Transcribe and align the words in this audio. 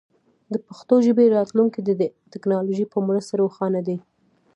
د 0.51 0.53
پښتو 0.67 0.95
ژبې 1.05 1.33
راتلونکی 1.37 1.79
د 1.83 1.89
دې 1.99 2.09
ټکنالوژۍ 2.31 2.85
په 2.93 2.99
مرسته 3.07 3.33
روښانه 3.41 3.79
دی. 3.87 3.97